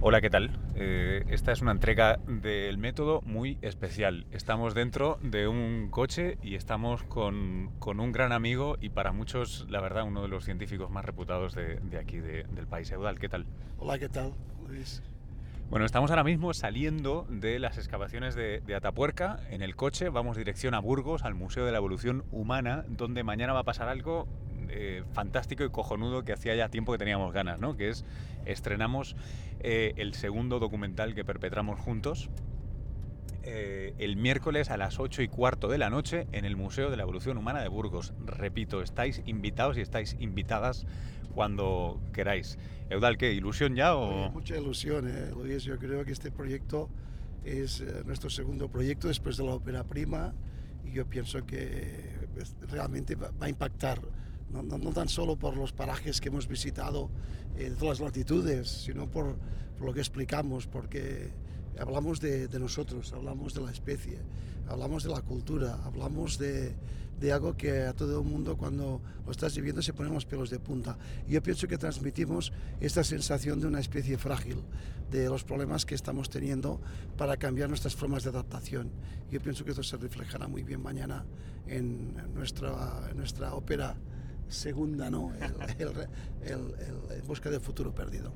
[0.00, 0.50] Hola, ¿qué tal?
[0.76, 4.26] Eh, esta es una entrega del método muy especial.
[4.30, 9.66] Estamos dentro de un coche y estamos con, con un gran amigo y para muchos,
[9.68, 12.90] la verdad, uno de los científicos más reputados de, de aquí, de- del país.
[12.92, 13.44] Eudal, ¿qué tal?
[13.78, 14.32] Hola, ¿qué tal,
[14.68, 15.02] Luis?
[15.68, 20.08] Bueno, estamos ahora mismo saliendo de las excavaciones de, de Atapuerca en el coche.
[20.10, 23.88] Vamos dirección a Burgos, al Museo de la Evolución Humana, donde mañana va a pasar
[23.88, 24.28] algo
[24.68, 27.76] eh, fantástico y cojonudo que hacía ya tiempo que teníamos ganas, ¿no?
[27.76, 28.04] Que es
[28.46, 29.16] estrenamos
[29.60, 32.30] eh, el segundo documental que perpetramos juntos.
[33.42, 36.96] eh, el miércoles a las 8 y cuarto de la noche en el Museo de
[36.96, 38.12] la Evolución Humana de Burgos.
[38.26, 40.86] Repito, estáis invitados y estáis invitadas
[41.34, 42.58] cuando queráis.
[42.90, 43.32] Eudal, ¿qué?
[43.32, 44.30] ¿Ilusión ya o...?
[44.30, 45.62] Mucha ilusión, eh, Luis.
[45.64, 46.90] Yo creo que este proyecto
[47.44, 50.34] es nuestro segundo proyecto después de la ópera prima
[50.84, 52.10] y yo pienso que
[52.68, 54.00] realmente va a impactar,
[54.52, 57.10] no, no- no tan solo por los parajes que hemos visitado
[57.56, 59.36] eh, de todas las latitudes, sino por,
[59.78, 61.30] por lo que explicamos, porque
[61.78, 64.18] hablamos de, de nosotros, hablamos de la especie,
[64.68, 66.74] hablamos de la cultura, hablamos de,
[67.20, 70.50] de algo que a todo el mundo cuando lo estás viviendo se ponen los pelos
[70.50, 70.96] de punta.
[71.28, 74.56] Yo pienso que transmitimos esta sensación de una especie frágil,
[75.10, 76.80] de los problemas que estamos teniendo
[77.16, 78.90] para cambiar nuestras formas de adaptación.
[79.30, 81.24] Yo pienso que esto se reflejará muy bien mañana
[81.66, 83.96] en nuestra, en nuestra ópera
[84.48, 85.32] segunda, ¿no?
[85.78, 85.88] El,
[86.42, 86.74] el-
[87.16, 88.32] el- busca del futuro perdido.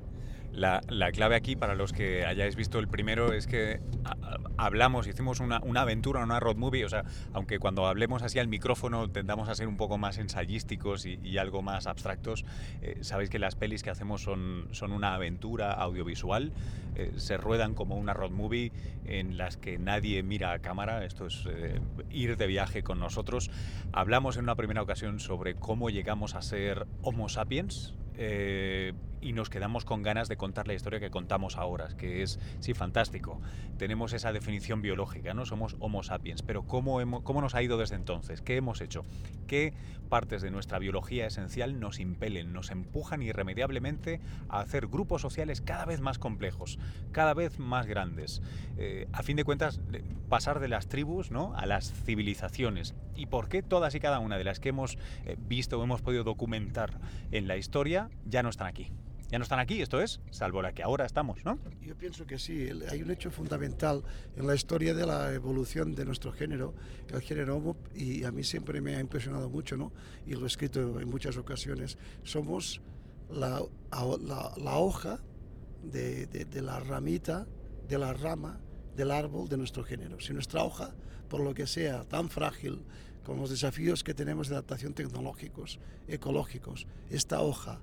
[0.52, 4.22] La, la clave aquí, para los que hayáis visto el primero, es que a- a-
[4.64, 8.48] hablamos, hicimos una, una aventura, una road movie, o sea, aunque cuando hablemos así al
[8.48, 12.44] micrófono tendamos a ser un poco más ensayísticos y, y algo más abstractos,
[12.80, 16.52] eh, sabéis que las pelis que hacemos son, son una aventura audiovisual,
[16.94, 18.72] eh, se ruedan como una road movie
[19.06, 23.50] en las que nadie mira a cámara, esto es eh, ir de viaje con nosotros.
[23.92, 29.48] Hablamos en una primera ocasión sobre cómo llegamos a ser Homo sapiens, eh, y nos
[29.50, 33.41] quedamos con ganas de contar la historia que contamos ahora, que es, sí, fantástico.
[33.78, 35.46] Tenemos esa definición biológica, ¿no?
[35.46, 38.42] Somos Homo sapiens, pero ¿cómo, ¿cómo nos ha ido desde entonces?
[38.42, 39.04] ¿Qué hemos hecho?
[39.47, 39.72] ¿Qué
[40.09, 45.87] partes de nuestra biología esencial nos impelen, nos empujan irremediablemente a hacer grupos sociales cada
[45.87, 46.78] vez más complejos,
[47.12, 48.42] cada vez más grandes?
[48.76, 49.81] Eh, a fin de cuentas,
[50.28, 51.54] pasar de las tribus ¿no?
[51.54, 52.94] a las civilizaciones.
[53.17, 56.03] ¿Y por qué todas y cada una de las que hemos eh, visto o hemos
[56.03, 56.99] podido documentar
[57.31, 58.91] en la historia ya no están aquí?
[59.31, 61.59] Ya no están aquí, esto es, salvo la que ahora estamos, ¿no?
[61.81, 64.03] Yo pienso que sí, hay un hecho fundamental
[64.37, 66.75] en la historia de la evolución de nuestro género,
[67.09, 69.91] el género Homo, y a mí siempre me ha impresionado mucho, ¿no?
[70.27, 71.97] Y lo he escrito en muchas ocasiones.
[72.25, 72.83] Somos
[73.31, 73.62] la,
[74.67, 75.19] hoja
[75.83, 77.47] de la ramita,
[77.89, 78.61] de la rama,
[78.97, 80.20] del árbol de nuestro género.
[80.20, 80.94] Si nuestra hoja,
[81.28, 82.82] por lo que sea, tan frágil,
[83.25, 87.81] con los desafíos que tenemos de adaptación tecnológicos, ecológicos, esta hoja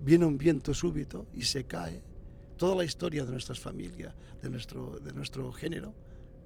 [0.00, 2.02] viene un viento súbito y se cae,
[2.56, 5.94] toda la historia de nuestras familias, de nuestro, de nuestro género,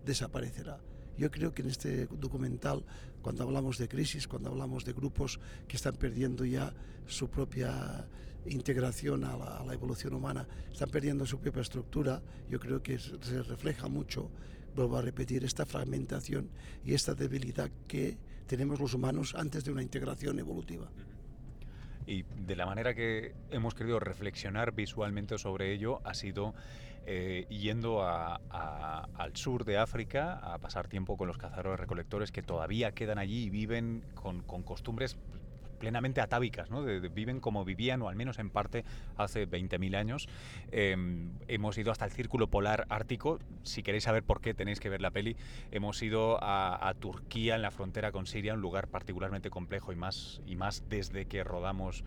[0.04, 0.78] desaparecerá.
[1.18, 2.84] Yo creo que en este documental,
[3.22, 6.72] cuando hablamos de crisis, cuando hablamos de grupos que están perdiendo ya
[7.06, 8.06] su propia
[8.46, 12.98] integración a la, a la evolución humana, están perdiendo su propia estructura, yo creo que
[12.98, 14.30] se refleja mucho,
[14.74, 16.50] vuelvo a repetir, esta fragmentación
[16.84, 20.88] y esta debilidad que tenemos los humanos antes de una integración evolutiva.
[22.06, 26.54] Y de la manera que hemos querido reflexionar visualmente sobre ello ha sido
[27.08, 28.40] eh, yendo a-
[29.14, 33.44] al sur de África a pasar tiempo con los cazadores recolectores que todavía quedan allí
[33.44, 35.16] y viven con, con costumbres
[35.76, 36.82] plenamente atávicas, ¿no?
[36.82, 38.84] Viven como vivían, o al menos en parte,
[39.16, 40.28] hace 20.000 años.
[40.72, 40.96] Eh,
[41.48, 43.38] hemos ido hasta el Círculo Polar Ártico.
[43.62, 45.36] Si queréis saber por qué, tenéis que ver la peli.
[45.70, 50.40] Hemos ido a, Turquía, en la frontera con Siria, un lugar particularmente complejo y más,
[50.88, 52.04] desde que rodamos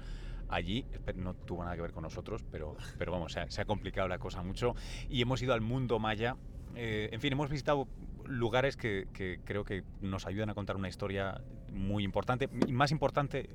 [0.50, 0.86] allí.
[1.16, 4.08] No tuvo nada que ver con nosotros, pero, pero vamos, se ha, se ha complicado
[4.08, 4.76] la cosa mucho.
[5.10, 6.38] Y hemos ido al mundo maya.
[6.76, 7.88] Eh, en fin, hemos visitado
[8.26, 11.42] lugares que, que creo que nos ayudan a contar una historia
[11.72, 12.50] muy importante.
[12.68, 13.50] Y más importante,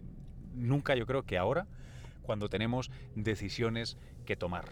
[0.55, 1.67] nunca yo creo que ahora,
[2.23, 4.65] cuando tenemos decisiones que tomar.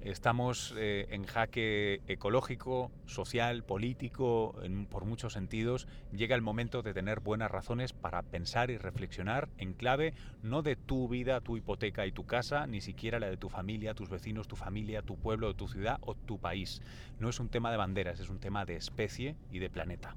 [0.00, 4.54] Estamos eh, en jaque ecológico, social, político,
[4.88, 5.86] por muchos sentidos.
[6.10, 10.76] Llega el momento de tener buenas razones para pensar y reflexionar en clave no de
[10.76, 14.48] tu vida, tu hipoteca y tu casa, ni siquiera la de tu familia, tus vecinos,
[14.48, 16.80] tu familia, tu pueblo, tu ciudad o tu país.
[17.18, 20.16] No es un tema de banderas, es un tema de especie y de planeta.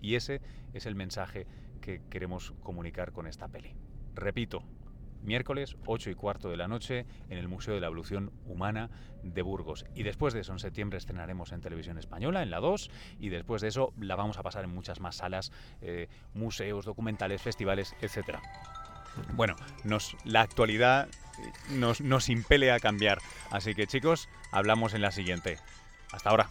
[0.00, 0.40] Y ese
[0.72, 1.46] es el mensaje
[1.80, 3.76] que queremos comunicar con esta peli.
[4.14, 4.64] Repito,
[5.24, 8.90] miércoles 8 y cuarto de la noche en el Museo de la Evolución Humana
[9.22, 9.84] de Burgos.
[9.94, 12.90] Y después de eso, en septiembre estrenaremos en Televisión Española, en la 2,
[13.20, 17.42] y después de eso la vamos a pasar en muchas más salas, eh, museos, documentales,
[17.42, 18.42] festivales, etcétera.
[19.34, 21.08] bueno, nos, la actualidad
[21.70, 23.18] nos, nos impele a cambiar.
[23.50, 25.58] Así que chicos, hablamos en la siguiente.
[26.12, 26.48] Hasta ahora.